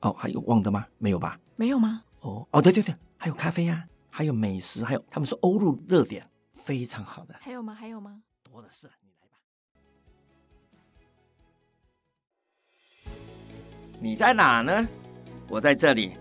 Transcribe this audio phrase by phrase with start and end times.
[0.00, 0.86] 哦，还有忘的吗？
[0.98, 1.38] 没有吧？
[1.56, 2.02] 没有吗？
[2.20, 7.34] 哦哦，对对对，还有咖啡呀、啊，还有美食，还有他们说欧陆热点，非常好的。
[7.40, 7.74] 还有吗？
[7.74, 8.22] 还有吗？
[8.42, 9.38] 多的是，你来吧。
[14.00, 14.86] 你在哪呢？
[15.48, 16.12] 我在这里。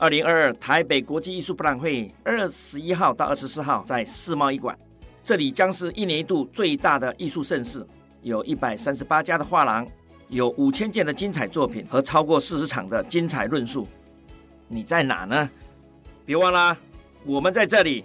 [0.00, 4.78] 二零二二台北国际艺术博览会二十一号到二十四号在世贸一馆，
[5.24, 7.84] 这里将是一年一度最大的艺术盛事，
[8.22, 9.84] 有一百三十八家的画廊。
[10.28, 13.88] 有五千件的精彩作品和超过四十场的精彩论述，
[14.66, 15.50] 你在哪呢？
[16.26, 16.76] 别忘了，
[17.24, 18.04] 我们在这里，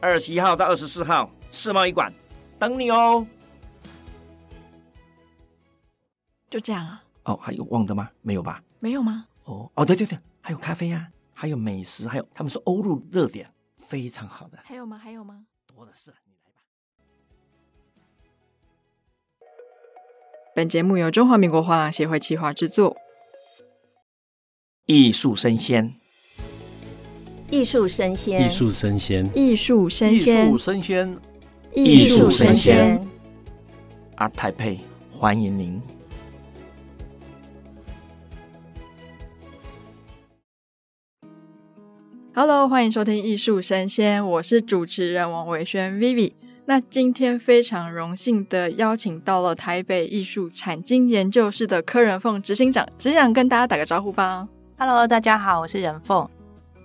[0.00, 2.12] 二十一号到二十四号世贸一馆
[2.58, 3.26] 等你哦。
[6.48, 7.04] 就这样啊。
[7.24, 8.10] 哦，还有忘的吗？
[8.22, 8.62] 没有吧？
[8.80, 9.26] 没有吗？
[9.44, 14.58] 哦哦，对对对，还有咖啡呀、啊，还有美食，还有他们说欧陆热点，非常好的。
[14.64, 14.96] 还有吗？
[14.96, 15.44] 还有吗？
[15.66, 16.10] 多的是。
[20.58, 22.96] 本节目由中华民国画廊协会企划制作。
[24.86, 25.94] 艺术生鲜，
[27.48, 31.16] 艺术生鲜，艺术生鲜，艺术生鲜，艺术生鲜，
[31.76, 33.08] 艺术声鲜。
[34.16, 34.78] ART TAIPEI，
[35.12, 35.80] 欢迎您。
[42.34, 46.32] Hello，欢迎收听艺术生鲜，我是主持人王维轩 Vivi。
[46.70, 54.46] 那今天非常荣幸的邀请到了台北艺术产经研究室的柯仁凤执行长，执行长跟大家打个招呼吧。
[54.76, 56.28] Hello，大家好，我是仁凤。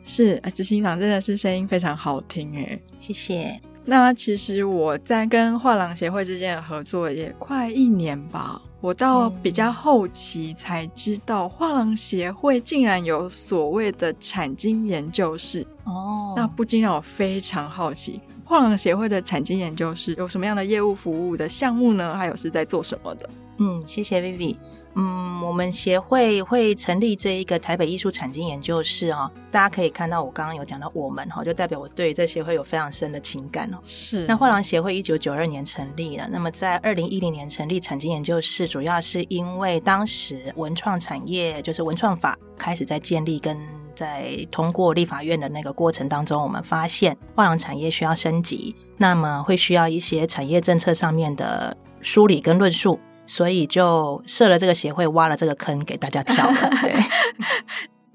[0.05, 3.59] 是，执行长真的是声音非常好听诶，谢谢。
[3.83, 18.21] 那其实我在跟画廊协会之间的合作也快一年吧，我到比较后期才知道画廊协会竟然有所谓的产经研究室哦，那不禁让我非常好奇。
[18.45, 22.15] 画廊协会的产经研究室有什么样的业务服务的项目呢？
[22.15, 23.29] 还有是在做什么的？
[23.57, 24.55] 嗯，谢谢 Vivi。
[24.95, 29.31] 嗯，我们协会会成立这一个台北艺术产经研究室哦。
[29.49, 33.77] 大家可以看到，我刚刚有讲到我们哈，就代表我对这协会有非常深的情感哦。
[33.85, 34.27] 是。
[34.27, 43.57] 那画廊协会一九九二年成立了，那么在二零一零年成立产经研究室，主要是因为当时文创产业就是文创法开始在建立跟。
[43.95, 56.69] 在通过立法院的那个过程当中，我们发现画廊产业需要升级，那么会需要一些产业政策上面的梳理跟论述，所以就设了这个协会，挖了这个坑给大家跳了。
[56.81, 56.95] 对，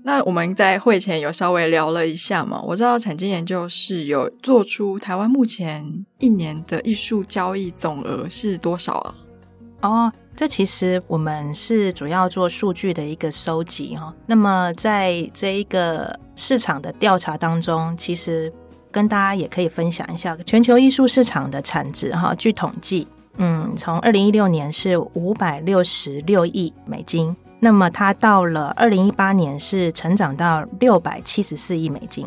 [0.04, 9.14] 那我们在会前有稍微聊了一下嘛，我知道产经研究室有做出台湾目前一年的艺术交易总额是多少啊？
[9.82, 10.12] 哦。
[10.38, 14.14] 这其实我们是主要做数据的一个收集哈。
[14.24, 18.52] 那么在这一个市场的调查当中，其实
[18.92, 22.32] 跟大家也可以分享一下全球艺术市场的产值哈。
[22.36, 32.24] 据统计，嗯，从二零一六年是五百六十六亿美金，那么它到了二零一八年是成长到六百七十四亿美金，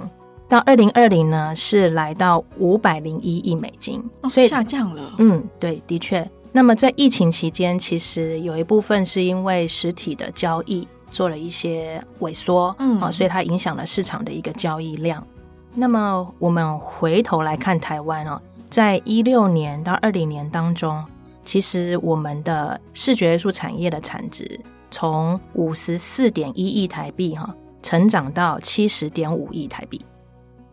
[0.50, 5.14] 到二零二零呢是来到五百零一亿美金，所以下降了。
[5.20, 6.30] 嗯，对，的确。
[6.54, 15.26] 那么在疫情期间，其实有一部分是因为实体的交易做了一些萎缩，嗯，啊，所以它影响了市场的一个交易量。
[15.74, 21.02] 那么我们回头来看台湾哦，在一六年到二零年当中，
[21.46, 30.02] 其实我们的视觉艺术产业的产值从五十四点一亿台币哈，成长到七十点五亿台币，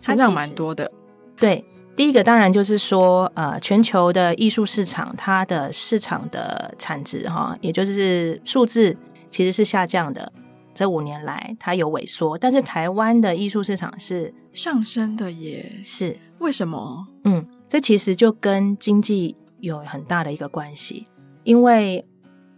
[0.01, 0.91] 成长蛮多的，
[1.37, 1.65] 对。
[1.99, 8.97] 第一个当然就是说，呃，全球的艺术市场，它的市场的产值哈，也就是数字
[9.33, 10.33] 其实是下降的。
[10.73, 15.81] 这五年来，它有萎缩，但是台湾的艺术市场是上升的耶。
[15.83, 17.05] 是为什么？
[17.25, 21.09] 嗯，这其实就跟经济有很大的一个关系，
[21.43, 22.07] 因为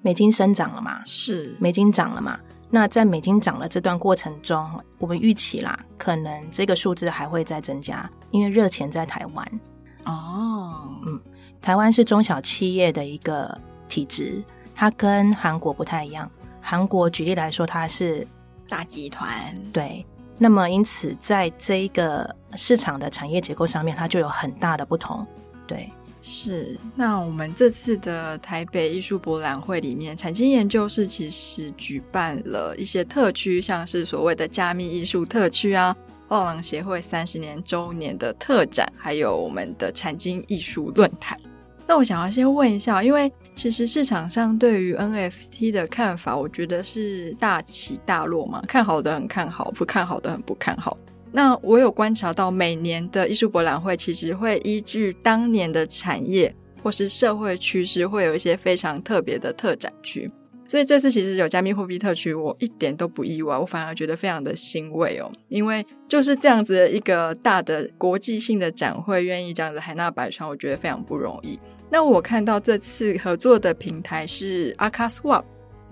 [0.03, 2.39] 美金升涨了嘛，是美金涨了嘛。
[2.71, 4.69] 那在美金涨了这段过程中，
[4.99, 9.61] 我们预期啦，可能这个数字还会再增加，因为热钱在台湾。
[10.05, 11.21] 哦，嗯，
[11.61, 13.59] 台湾是中小企业的一个
[13.89, 14.43] 体质，
[14.75, 16.31] 它跟韩国不太一样。
[16.61, 18.27] 韩国举例来说，它是
[18.69, 20.07] 大集团，对。
[20.39, 25.27] 那么因此，在这一个市场的产业结构上面，它就有很大的不同。
[25.67, 35.97] 对，是，那我们这次的台北艺术博览会里面，产经研究室其实举办了一些特区，像是所谓的加密艺术特区啊，
[36.29, 41.39] 画廊协会三十年周年的特展，还有我们的产经艺术论坛。
[41.87, 50.97] 那我想要先问一下，因为其实市场上对于 NFT 的看法，我觉得是大起大落嘛，看好的很看好，不看好的很不看好。
[51.33, 60.29] 那我有观察到，每年的艺术博览会其实会依据当年的产业或是社会趋势，会有一些非常特别的特展区。
[60.67, 71.59] 所以这次其实有加密货币特区，我一点都不意外，我反而觉得非常的欣慰哦，因为就是这样子的一个大的国际性的展会，愿意这样子海纳百川，我觉得非常不容易。
[71.91, 75.43] 那我看到这次合作的平台是 AkaSwap，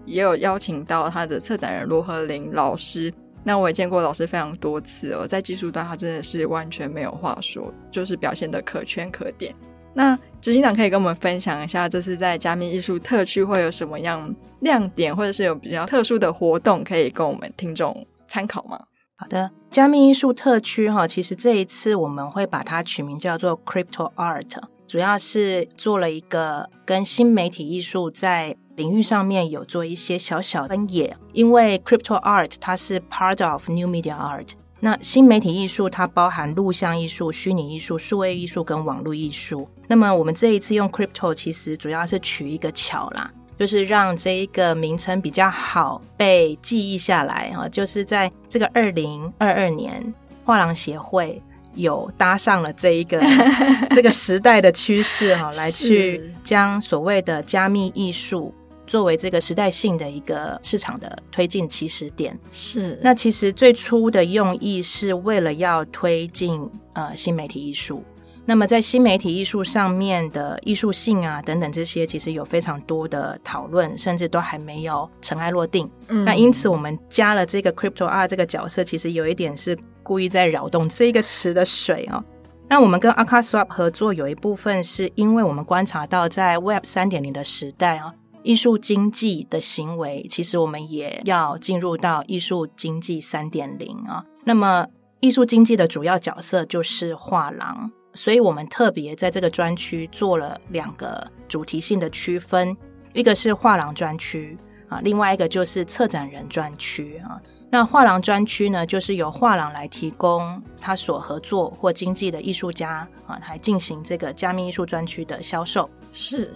[0.04, 3.12] 也有邀请到他的策展人罗和林老师。
[3.48, 9.54] 那我也见过老师非常多次哦，在技术端他真的是完全没有话说，就是表现得可圈可点。
[9.94, 18.78] 那执行长可以跟我们分享一下，这次在加密艺术特区会有什么样亮点，或者是有比较特殊的活动，可以供我们听众参考吗？
[19.16, 34.50] 好的，加密艺术特区哈，其实这一次我们会把它取名叫做 Crypto Art，主要是做了一个跟新媒体艺术在领域上面有做一些小小分野，因为 Crypto Art 它是 part of New Media Art。
[34.78, 39.68] 那新媒体艺术它包含录像艺术、虚拟艺术、数位艺术跟网络艺术。
[39.88, 43.28] 那么我们这一次用 Crypto，其实主要是取一个巧啦，
[43.58, 47.68] 就是让这一个名称比较好被记忆下来啊。
[47.68, 50.14] 就是在这个二零二二年，
[50.44, 51.42] 画廊协会
[51.74, 53.20] 有搭上了这一个
[53.90, 58.54] 这个时代的趋势哈， 来去将所谓的加密艺术。
[58.88, 62.98] 作为这个时代性的一个市场的推进起始点，是。
[63.00, 68.02] 那其实最初的用意是为了要推进呃新媒体艺术。
[68.44, 75.88] 那么在新媒体艺术上面的艺术性啊等等这些，其实有非常多的讨论，甚至都还没有尘埃落定。
[76.08, 76.24] 嗯。
[76.24, 82.24] 那因此我们加了这个 Crypto Art 这个角色，其实有一点是故意在扰动这一个词的水哦。
[82.70, 88.14] 那我们跟 AkaSwap 合作有一部分是因为我们观察到在 Web 三点零的时代啊。
[88.48, 94.24] 艺术经济的行为，其实我们也要进入到艺术经济三点零啊。
[94.42, 94.86] 那么，
[95.20, 102.74] 艺术经济的主要角色就是画廊，所以我们特别在这个专区做了两个主题性的区分，
[103.12, 104.56] 一个是画廊专区
[104.88, 107.38] 啊，另外一个就是策展人专区啊。
[107.70, 115.90] 那画廊专区呢，就是由画廊来提供他所合作或经纪的艺术家啊，来进行这个加密艺术专区的销售。
[116.14, 116.50] 是。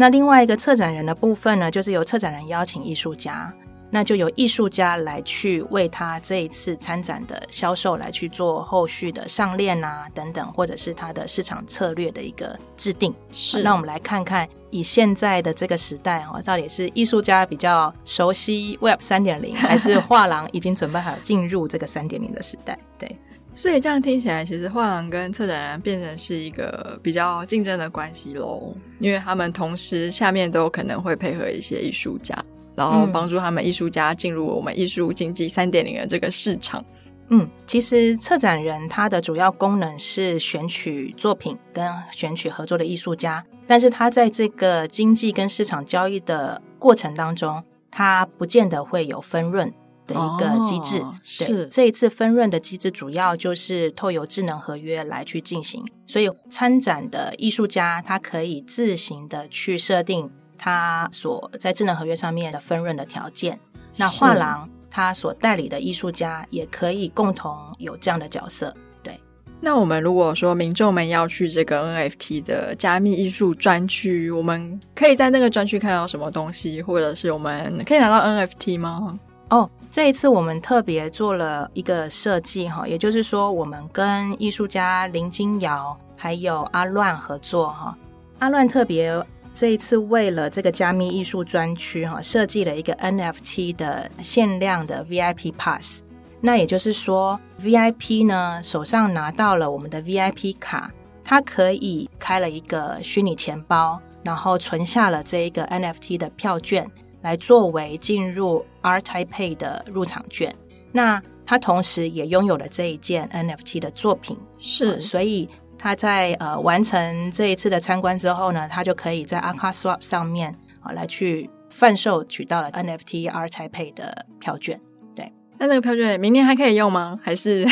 [0.00, 3.52] 那另外一个策展人的部分呢，就是由策展人邀请艺术家，
[3.90, 13.12] 那就由艺术家来去为他这一次参展的销售来去做后续的上链啊等等，或者是他的市场策略的一个制定。
[13.32, 22.78] 是，那我们来看看以现在的这个时代哈，到底是艺术家比较熟悉 Web 三点零，还是画廊已经准备好进入这个三点零的时代？
[23.00, 23.18] 对。
[23.58, 32.32] 所以这样听起来，其实画廊跟策展人变成是一个比较竞争的关系喽，因为他们同时下面都可能会配合一些艺术家，
[32.76, 36.84] 然后帮助他们艺术家进入我们艺术经济三点零的这个市场。
[37.30, 47.60] 嗯，其实策展人他的主要功能是选取作品跟选取合作的艺术家，但是他在这个经济跟市场交易的过程当中，
[47.90, 49.68] 他不见得会有分润。
[50.08, 63.56] 的一个机制，哦、对，是这一次分润的机制主要就是透由智能合约来去进行，所以参展的艺术家他可以自行的去设定他所在智能合约上面的分润的条件。
[63.96, 68.74] 那画廊他所代理的艺术家也可以共同有这样的角色。
[69.02, 69.20] 对，
[69.60, 79.18] 那我们如果说民众们要去这个 NFT 的加密艺术专区，我们可以在那个专区看到什么东西，或者是我们可以拿到 NFT 吗？
[79.50, 79.68] 哦。
[79.90, 87.96] 这一次我们特别做了一个设计哈，也就是说，我们跟艺术家林金瑶还有阿乱合作哈。
[88.38, 89.10] 阿乱特别
[89.54, 96.02] 这一次为了这个加密艺术专区哈，设计了一个 NFT 的限量的 VIP Pass。
[96.40, 100.92] 那也就是说，VIP 呢手上拿到了我们的 VIP 卡，
[101.24, 106.88] 它可以开了一个虚拟钱包，然后存下了这一个 NFT 的票券。
[107.22, 110.54] 来作为进入 Taipei 的入场券，
[110.92, 115.48] 那他同时也拥有了这一件 NFT 的作品，是，呃、所以
[115.78, 124.78] 他在呃完成这一次的参观之后呢，他就可以在 AkaSwap 上面啊、呃、来去贩售取到了 NFT Art Taipei 的票券。
[125.14, 127.18] 对，那这个票券明年还可以用吗？
[127.22, 127.66] 还是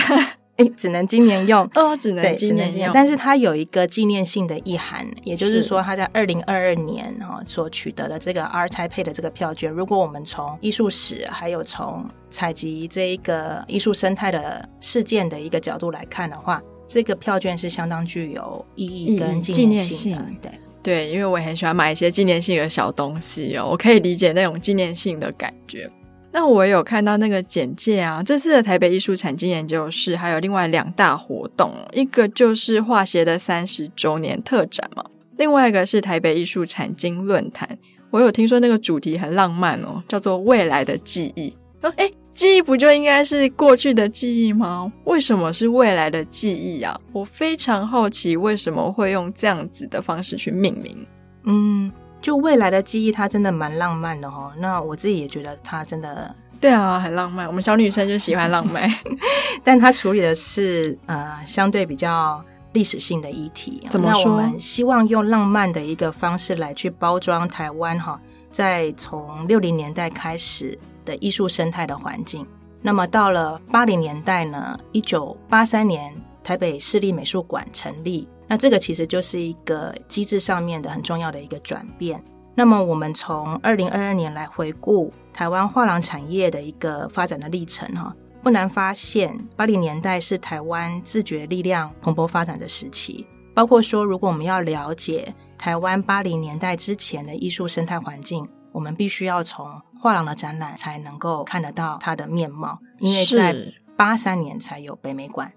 [0.57, 20.49] 哎，只能今年用 哦，只能今年用，但是它有一个纪念性的意涵，也就是说，它在二零二二年哈所取得的这个 ART TAIPEI 的这个票券，如果我们从艺术史还有从采集这一个艺术生态的事件的一个角度来看的话，这个票券是相当具有意义跟纪念性的。
[20.83, 25.91] 对对，因为我也很喜欢买一些纪念性的小东西哦，我可以理解那种纪念性的感觉。
[26.39, 35.03] 那我有看到那个简介啊，这次的台北艺术产经研究室还有另外两大活动，一个就是画协的三十周年特展嘛，
[35.39, 37.67] 另外一个是台北艺术产经论坛。
[38.11, 41.51] 我有听说那个主题很浪漫哦，叫做未来的记忆。
[41.81, 44.93] 哦，诶，记忆不就应该是过去的记忆吗？
[45.05, 47.01] 为什么是未来的记忆啊？
[47.15, 51.07] 我非常好奇为什么会用这样子的方式去命名。
[51.45, 51.91] 嗯。
[52.21, 54.53] 就未来的记忆，它真的蛮浪漫的哦。
[54.59, 57.47] 那我自己也觉得它真的，对啊，很浪漫。
[57.47, 58.91] 我们小女生就喜欢浪漫，
[59.63, 63.87] 但它处理的是呃相对比较历史性的议题。
[63.91, 64.25] 怎么说？
[64.25, 68.21] 那我们希望用浪漫的一个方式来去包装台湾哈，
[68.51, 72.47] 在从六零年代开始的艺术生态的环境。
[72.83, 78.29] 那么到了八零年代呢，一九八三年台北市立美术馆成立。
[78.49, 82.23] 那这个其实就是一个机制上面的很重要的一个转变。
[82.55, 93.27] 那么我们从二零二二年来回顾台湾画廊产业的一个发展的历程哈，不难发现，八零年代是台湾自觉力量蓬勃发展的时期。
[93.55, 103.55] 包括说，如果我们要了解台湾八零年代之前的艺术生态环境，我们必须要从画廊的展览才能够看得到它的面貌，因为在
[103.97, 105.51] 八三年才有北美馆。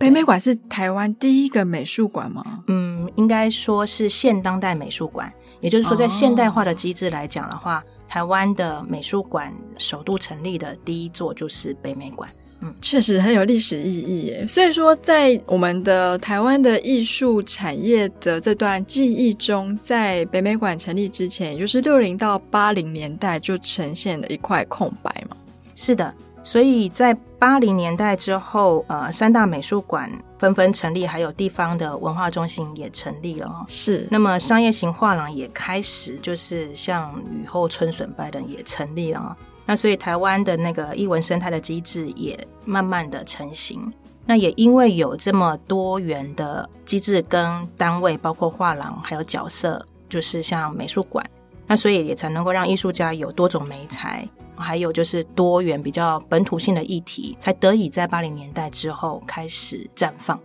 [0.00, 2.64] 啊，北美馆是台湾第一个美术馆吗？
[2.68, 5.30] 嗯，应该说是现当代美术馆。
[5.60, 12.30] 也就是说，在现代化的机制来讲的话，哦、台湾的美术馆首度成立的第一座就是北美馆。
[12.62, 14.46] 嗯，确实很有历史意义耶。
[14.48, 25.36] 所以说，在我们的台湾的艺术产业的这段记忆中，在北美馆成立之前，也就是六零到八零年代，就呈现了一块空白嘛。
[25.74, 26.14] 是的。
[26.42, 33.64] 所以在八零年代之后，呃，三大美术馆纷纷成立，还有地方的文化中心也成立了。
[33.68, 39.36] 是，那么商业型画廊也开始就是像雨后春笋般的也成立了。
[39.66, 43.92] 那所以台湾的那个艺文生态的机制也慢慢的成型。
[44.26, 51.24] 那也因为有这么多元的机制跟单位，包括画廊还有角色，就是像美术馆，
[51.66, 54.28] 那所以也才能够让艺术家有多种媒材。
[54.60, 60.38] 还有就是多元比较本土性的议题，才得以在八零年代之后开始绽放。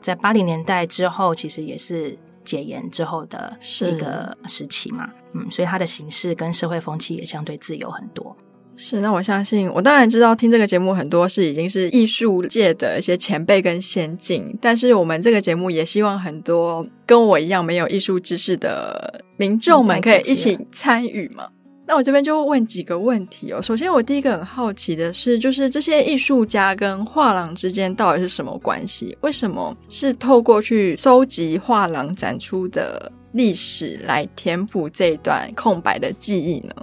[0.00, 8.36] 在八零年代之后，其实也是解严之后的一个时期嘛，嗯，所以它的形式跟社会风气也相对自由很多。
[8.74, 21.48] 是，那我相信，我当然知道听这个节目很多是已经是艺术界的一些前辈跟先进，但是我们这个节目也希望很多跟我一样没有艺术知识的民众们可以一起参与嘛。
[21.92, 23.60] 那我这边就问几个问题哦。
[23.60, 29.14] 首先，我第一个很好奇的是，就是这些艺术家跟画廊之间到底是什么关系？
[29.20, 36.74] 为什么是透过去收集画廊展出的历史来填补这一段空白的记忆呢？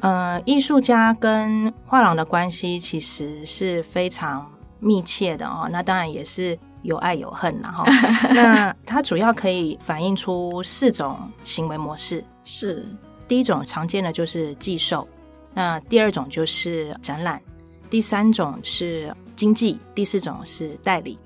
[0.00, 4.46] 呃，艺术家跟画廊的关系其实是非常
[4.80, 5.66] 密切的哦。
[5.72, 7.86] 那当然也是有爱有恨然后
[8.34, 12.84] 那它主要可以反映出四种行为模式，是。
[13.28, 15.06] 第一种常见的就是寄售，
[15.52, 17.40] 那第二种就是展览，
[17.90, 21.18] 第三种是经纪，第四种是代理。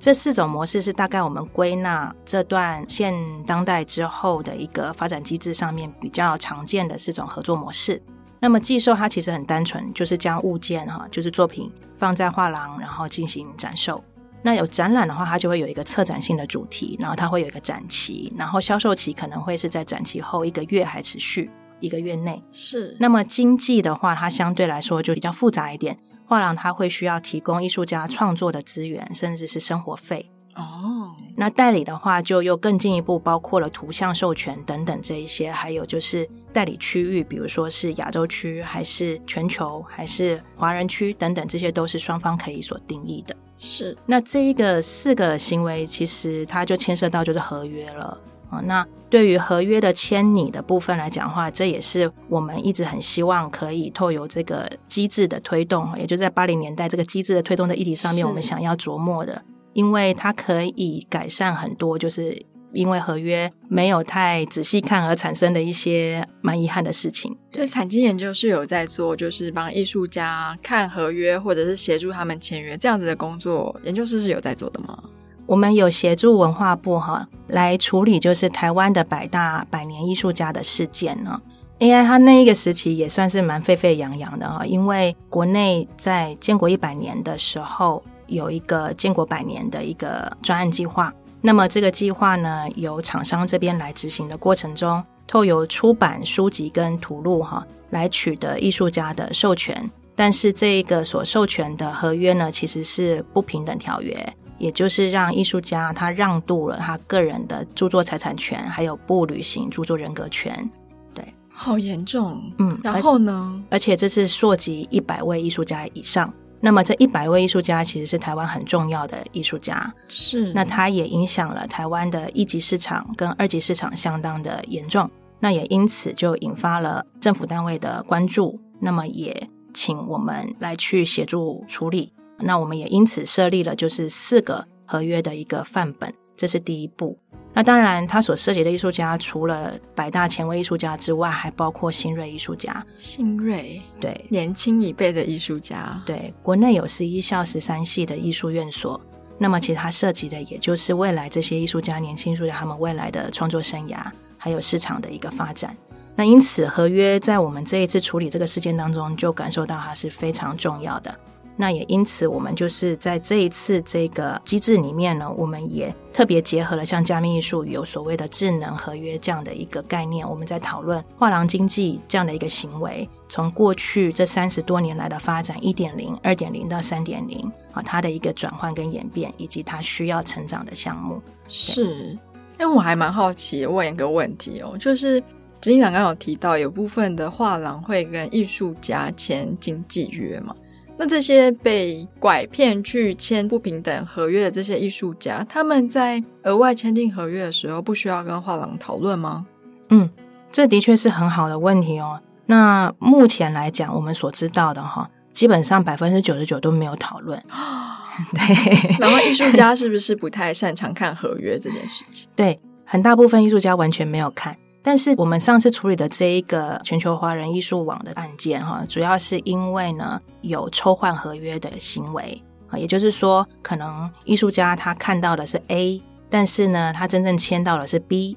[0.00, 8.02] 这四种模式是大概我们归纳这段现当代之后的一个发展机制上面比较常见的四种合作模式。
[8.38, 14.02] 那么寄售它其实很单纯，就是将物件哈，就是作品放在画廊，然后进行展售。
[14.46, 22.42] 那有展览的话，它就会有一个策展性的主题，然后它会有一个展期，然后销售期可能会是在展期后一个月还持续一个月内。
[22.52, 22.94] 是。
[23.00, 30.30] 那么经济的话，它相对来说就比较复杂一点，画廊它会需要提供艺术家创作的资源，甚至是生活费。
[30.56, 31.16] 哦。
[31.36, 43.34] 那代理的话，就又更进一步，包括了图像授权等等这一些，还有就是代理区域，比如说是亚洲区，还是全球，还是华人区等等，这些都是双方可以所定义的。
[43.56, 48.20] 是，那这一个四个行为，其实它就牵涉到就是合约了。
[48.50, 48.60] 啊。
[48.66, 59.42] 那对于合约的签拟的部分来讲的话，这也是我们一直很希望可以透由这个机制的推动，也就在八零年代这个机制的推动的议题上面，我们想要琢磨的，
[59.72, 62.44] 因为它可以改善很多就是
[62.74, 67.34] 因为合约没有太仔细看而产生的一些蛮遗憾的事情。
[67.50, 73.74] 对，产经研究是有在做，就是帮艺术家看合约，或者是协助他们签约这样子的工作。
[73.84, 75.02] 研究室是有在做的吗？
[75.46, 81.40] 我们有协助文化部哈来处理，就是台湾的百大百年艺术家的事件呢。
[81.78, 91.12] 因为他那一个时期也算是蛮沸沸扬扬的哈，因为国内在建国一百年的时候有一个建国百年的一个专案计划，
[91.46, 104.34] 那么这个计划呢，由厂商这边来执行的过程中，透由出版书籍跟图录哈来取得艺术家的授权，但是这一个所授权的合约呢，其实是不平等条约。
[104.56, 110.70] 也就是让艺术家他让渡了他个人的著作财产权，还有不履行著作人格权，
[111.12, 113.62] 对，好严重，嗯，然后呢？
[113.68, 116.32] 而且这是涉及一百位艺术家以上，
[116.64, 132.14] 那么这一百位艺术家其实是台湾很重要的艺术家，是，那他也影响了台湾的一级市场跟二级市场相当的严重，那也因此就引发了政府单位的关注，那么也请我们来去协助处理。
[132.38, 137.18] 那我们也因此设立了就是四个合约的一个范本，这是第一步。
[137.56, 142.84] 那当然，他所涉及的艺术家除了百大前卫艺术家之外，还包括新锐艺术家。
[142.98, 146.02] 新锐，对，年轻一辈的艺术家。
[146.04, 149.00] 对，国内有十一校十三系的艺术院所。
[149.38, 154.04] 那么，其实它涉及的也就是未来这些艺术家、年轻艺术家他们未来的创作生涯，
[154.36, 155.76] 还有市场的一个发展。
[156.16, 161.14] 那因此，合约在我们这一次处理这个事件当中，就感受到它是非常重要的。
[161.56, 181.22] 那也因此，我们就是在这一次这个机制里面呢，我们也特别结合了像加密艺术有所谓的智能合约这样的一个概念，我们在讨论画廊经济这样的一个行为，从过去这三十多年来的发展，一点零、二点零到三点零啊，它的一个转换跟演变，以及它需要成长的项目。
[181.46, 182.18] 是，
[182.58, 185.20] 哎我还蛮好奇，问一个问题哦，就是
[185.60, 190.52] 执行长刚刚有提到，有部分的画廊会跟艺术家签经纪约嘛？
[190.96, 199.44] 那这些被拐骗去签不平等合约的这些艺术家，他们在额外签订合约的时候，不需要跟画廊讨论吗？
[199.88, 200.08] 嗯，
[200.52, 202.20] 这的确是很好的问题哦。
[202.46, 207.42] 那目前来讲，我们所知道的哈，基本上百分之九十九都没有讨论。
[208.32, 212.28] 对，然后艺术家是不是不太擅长看合约这件事情？
[212.36, 214.56] 对，很大部分艺术家完全没有看。
[214.86, 228.36] 但是我们上次处理的这一个全球华人艺术网的案件，哈，主要是因为呢有抽换合约的行为，啊，也就是说，可能艺术家他看到的是 A，但是呢，他真正签到的是 B，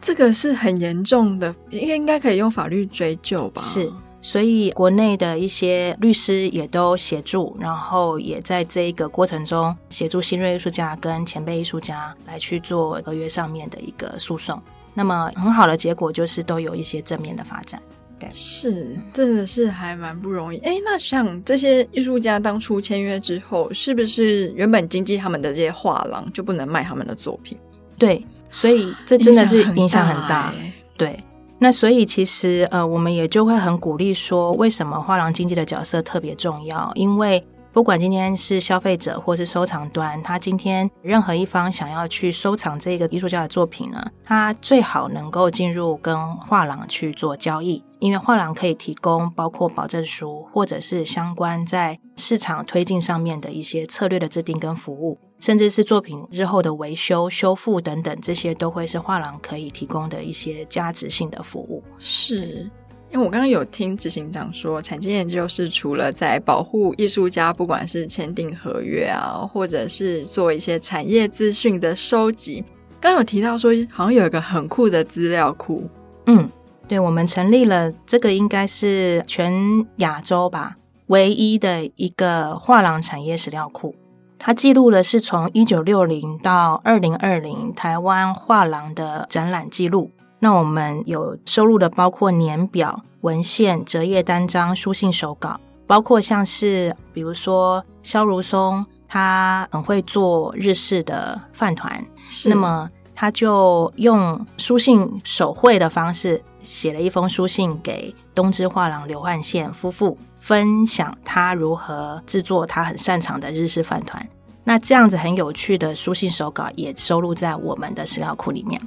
[0.00, 3.60] 这个是很严重的，应该应该可以用法律追究吧？
[3.60, 14.58] 是，所以国内的一些律师也都协助，然后也在这一个过程中协助新锐艺术家跟前辈艺术家来去做合约上面的一个诉讼。
[14.98, 17.80] 那么很好的结果就是都有一些正面的发展，
[18.18, 20.58] 对，是，真的是还蛮不容易。
[20.58, 27.56] 哎，那像这些艺术家当初签约之后，是不是原本经纪他们的这些画廊就不能卖他们的作品？
[27.96, 30.52] 对，所以这真的是影响很大。
[30.96, 31.16] 对，
[31.60, 36.90] 那所以其实呃，我们也就会很鼓励说，为什么画廊经纪的角色特别重要？
[36.96, 37.40] 因为
[37.72, 61.84] 不管今天是消费者或是收藏端，他今天任何一方想要去收藏这个艺术家的作品呢，他最好能够进入跟画廊去做交易，因为画廊可以提供包括保证书或者是相关在市场推进上面的一些策略的制定跟服务，甚至是作品日后的维修、修复等等，这些都会是画廊可以提供的一些价值性的服务。
[61.98, 62.68] 是。
[63.10, 72.62] 因为我刚刚有听执行长说，产经研究室除了在保护艺术家，不管是签订合约啊，或者是做一些产业资讯的收集，
[73.00, 75.82] 刚有提到说，好像有一个很酷的资料库。
[76.26, 76.50] 嗯，
[76.86, 83.94] 对，我们成立了这个，应该是全亚洲吧，唯一的一个画廊产业史料库。
[84.38, 90.10] 它记录的是从一九六零到二零二零台湾画廊的展览记录。
[90.38, 102.04] 那我们有收录的包括年表、文献、折页单张、书信手稿，包括像是比如说萧如松，他很会做日式的饭团，
[102.46, 114.24] 那么他就用书信手绘的方式写了一封书信给东芝画廊刘焕宪夫妇，分享他如何制作他很擅长的日式饭团。
[114.62, 118.80] 那这样子很有趣的书信手稿也收录在我们的史料库里面。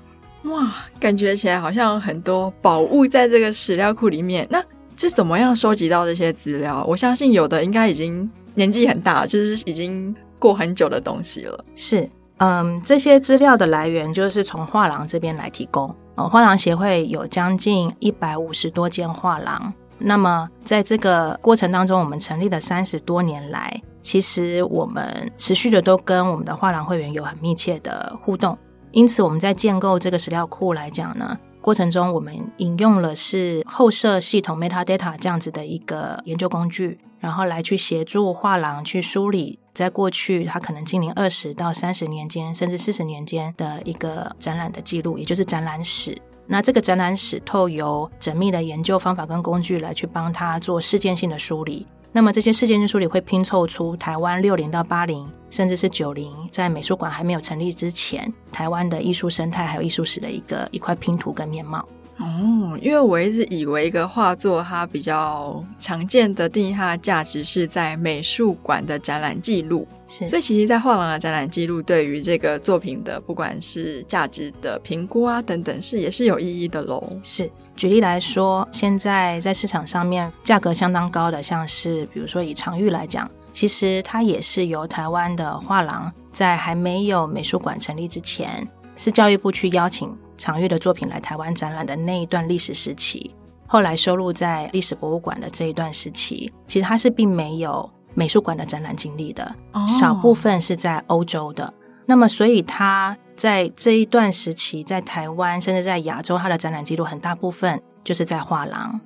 [0.44, 4.48] 哇，感觉起来好像很多宝物在这个史料库里面。
[4.50, 4.64] 那
[4.98, 6.86] 是怎么样收集到这些资料？
[6.88, 11.66] 我相信有的应该已经年纪很大，就是已经过很久的东西了。
[11.76, 15.96] 是，嗯，这些资料的来源就是从画廊这边来提供。
[16.16, 19.74] 呃，画廊协会有将近一百五十多间画廊。
[19.98, 28.58] 那么在这个过程当中，我们成立了三十多年来，其实我们持续的都跟我们的画廊会员有很密切的互动。
[28.92, 39.58] 因此，我们在建构这个史料库来讲呢，过程中我们引用了是后设系统 metadata 这样子的一个研究工具，然后来去协助画廊去梳理。
[39.74, 46.18] 在过去，它可能经营二十到三十年间，甚至四十年间的一个展览的记录，也就是展览史。
[46.46, 51.88] 那这个展览史透由缜密的研究方法跟工具来去帮他做事件性的梳理。
[52.14, 61.88] 那么这些事件日书里会拼凑出台湾六零到八零，甚至是九零，在美术馆还没有成立之前，台湾的艺术生态还有艺术史的一个一块拼图跟面貌。
[62.22, 70.30] 哦，因为我一直以为一个画作它比较常见的定义，它的价值是在美术馆的展览记录，是。
[70.30, 77.04] 所以其实，在画廊的展览记录对于这个作品的不管是价值的评估啊等等，是也是有意义的喽。
[77.24, 90.16] 是，举例来说，现在在市场上面价格相当高的，像是比如说以常玉来讲，其实它也是由台湾的画廊在还没有美术馆成立之前，是教育部去邀请。
[90.42, 93.36] 常玉的作品来台湾展览的那一段历史时期，
[93.68, 99.56] 后来收录在历史博物馆的这一段时期，其实他是并没有美术馆的展览经历的，
[100.00, 101.72] 少部分是在欧洲的。
[102.08, 109.00] 那么，所以他在这一段时期，在台湾甚至在亚洲，他的展览记录很大部分就是在画廊。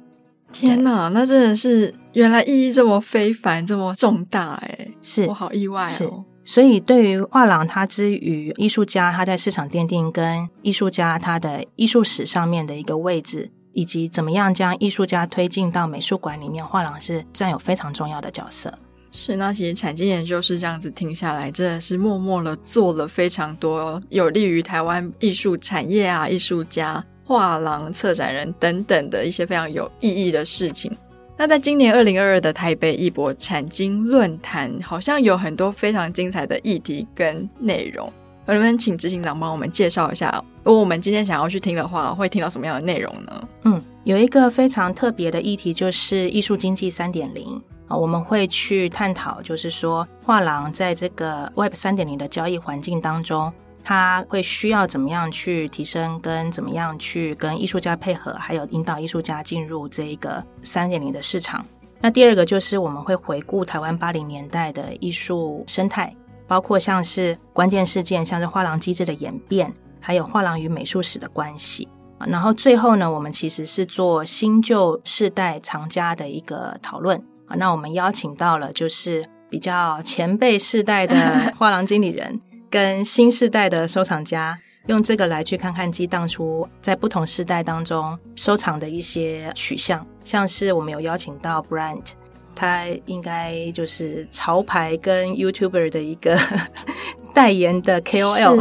[0.54, 4.88] 天哪，那真的是原来意义这么非凡，这么重大哎！
[5.02, 6.24] 是，我好意外哦。
[6.48, 18.72] 所以，对于画廊，它之于艺术家，他在市场奠定跟艺术家他的艺术史上面的一个位置，以及怎么样将艺术家推进到美术馆里面，画廊是占有非常重要的角色。
[19.12, 30.96] 是，那其实产经研究是这样子听下来，真的是默默的做了非常多有利于台湾艺术产业啊、艺术家、画廊、策展人等等的一些非常有意义的事情。
[31.38, 38.12] 那在今年二零二二的台北艺博产经论坛，好像有很多非常精彩的议题跟内容。
[38.46, 43.48] 我们请执行长帮我们介绍一下，如果我们今天想要去听的话，会听到什么样的内容呢？
[43.64, 53.52] 嗯，有一个非常特别的议题，就是艺术经济三点零啊，我们会去探讨，就是说画廊在这个 Web 三点零的交易环境当中。
[53.86, 61.64] 他会需要怎么样去提升，跟怎么样去跟艺术家配合，还有引导艺术家进入这一个三点零的市场。
[62.02, 66.14] 那第二个就是我们会回顾台湾八零年代的艺术生态，
[66.48, 71.88] 包括像是关键事件，像是画廊机制的演变，还有画廊与美术史的关系。
[72.28, 77.18] 然后最后呢，我们其实是做新旧世代藏家的一个讨论
[77.48, 77.56] 啊。
[77.58, 82.42] 那我们邀请到了就是比较前辈世代的画廊经理人。
[82.76, 92.02] 跟新世代的收藏家用这个来去看看激荡出在不同世代当中收藏的一些取向，像是我们有邀请到 Brand，
[92.54, 96.38] 他应该就是潮牌跟 YouTuber 的一个
[97.34, 98.60] 代言的 KOL，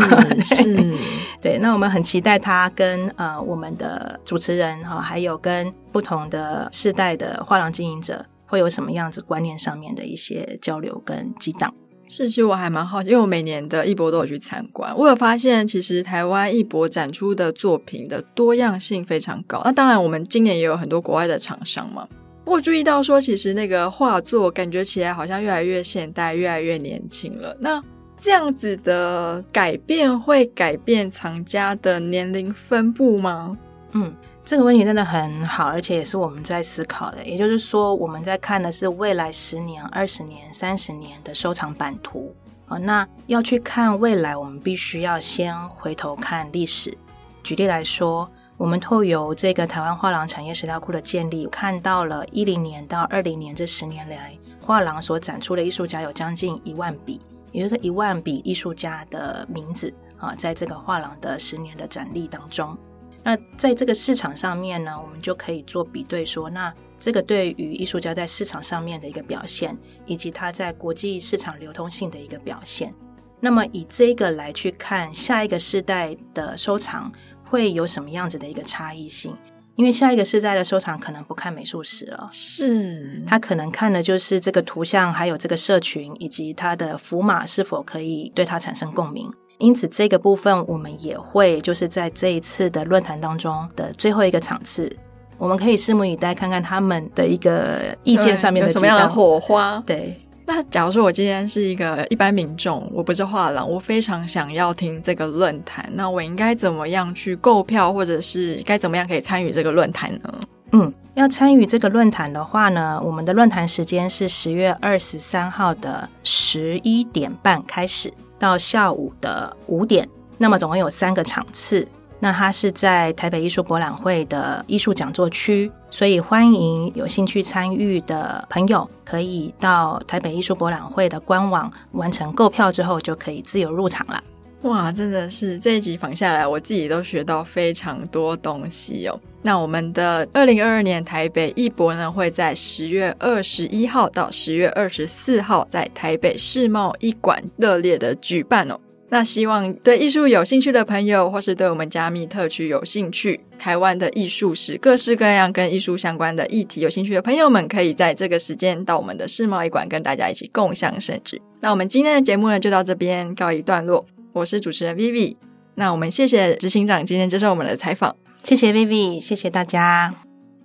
[1.43, 1.59] 对。
[1.59, 11.75] 那我们很期待他跟呃我们的主持人哈，还有跟不同的世代的画廊经营者会有什么样子观念上面的一些交流跟激荡。
[12.09, 19.61] 是，其实我还蛮好奇，因为我每年的艺博都有去参观，我有发现，其实台湾艺博展出的作品的多样性非常高。
[19.65, 22.07] 那当然，我们今年也有很多国外的厂商嘛。
[22.45, 27.57] 我注意到说，其实那个画作感觉起来好像越来越现代，越来越年轻了。
[27.59, 27.83] 那
[28.21, 33.57] 这样子的改变会改变藏家的年龄分布吗？
[33.93, 34.15] 嗯。
[34.47, 37.25] 这个问题真的很好，而且也是我们在思考的。
[37.25, 42.35] 也就是说，我们在看的是未来十年、二十年、三十年的收藏版图。
[42.67, 46.95] 啊，那要去看未来，我们必须要先回头看历史。
[47.43, 57.19] 举例来说，我们透由这个台湾画廊产业史料库的建立，看到了一零年到二零年这十年来，画廊所展出的艺术家有将近一万笔，
[57.51, 62.77] 也就是一万笔艺术家的名字啊，在这个画廊的十年的展历当中。
[63.25, 72.95] 那在这个市场上面呢，我们就可以做比对说，说那这个对于艺术家在市场上面的一个表现，以及他在国际市场流通性的一个表现。
[73.41, 79.37] 那么以这个来去看下一个世代的收藏会有什么样子的一个差异性？
[79.77, 89.33] 因为下一个世代的收藏可能不看美术史了，是他可能看的就是这个图像，还有这个社群，以及他的符码是否可以对他产生共鸣。
[89.59, 94.95] 因此，这个部分我们也会就是在这一次的论坛当中的最后一个场次，
[95.39, 99.83] 我们可以拭目以待，看看他们的一个意见上面的什么样的火花。
[99.87, 110.35] 对，那假如说我今天是一个一般民众，我不是画廊，我非常想要听这个论坛，那我应该怎么样去购票，或者是该怎么样可以参与这个论坛呢？
[110.73, 120.09] 嗯，要参与这个论坛的话呢，我们的论坛时间是十月二十三号的十一点半开始，到下午的五点。
[120.39, 121.87] 那么总共有三个场次。
[122.21, 134.23] 那它是在台北艺术博览会的艺术讲座区，所以欢迎有兴趣参与的朋友可以到台北艺术博览会的官网完成购票之后，就可以自由入场了。
[134.65, 139.21] 哇，真的是这一集访下来，我自己都学到非常多东西哦。
[139.43, 148.81] 那我们的二零二二年台北艺博呢，会在十月二十一号到十月二十四号在台北世贸艺馆热烈的举办哦。
[149.11, 161.41] 那希望对艺术有兴趣的朋友，或是对我们加密特区有兴趣，台湾的艺术史各式各样跟艺术相关的议题有兴趣的朋友们，可以在这个时间到我们的世贸艺馆跟大家一起共享盛举。
[161.61, 164.05] 那我们今天的节目呢，就到这边告一段落。
[164.35, 165.37] 我是主持人 Vivi，
[165.77, 170.13] 那我们谢谢执行长今天接受我们的采访，谢谢 Vivi，谢谢大家。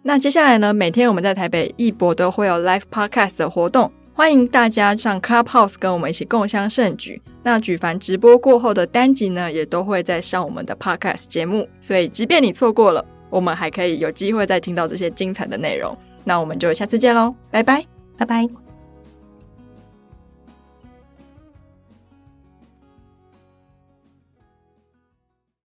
[0.01, 7.21] 那接下来呢，每天我们在台北艺博都会有 Live Podcast 的活动，欢迎大家上 Clubhouse 跟我们一起共襄盛举。
[7.43, 15.95] 那举凡直播过后的单集呢，也都会在上我们的 Podcast 节目，所以即便你错过了，我们还可以有机会再听到这些精彩的内容。
[16.23, 17.85] 那我们就下次见喽，拜拜，
[18.17, 18.68] 拜拜。